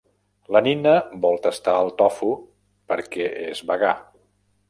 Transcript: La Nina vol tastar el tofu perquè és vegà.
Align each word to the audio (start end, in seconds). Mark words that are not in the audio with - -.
La 0.55 0.61
Nina 0.67 0.93
vol 1.25 1.37
tastar 1.43 1.75
el 1.83 1.91
tofu 2.01 2.31
perquè 2.93 3.27
és 3.53 3.65
vegà. 3.73 3.93